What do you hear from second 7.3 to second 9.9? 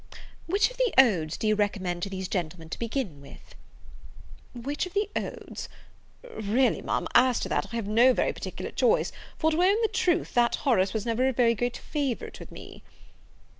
to that, I have no very particular choice; for, to own the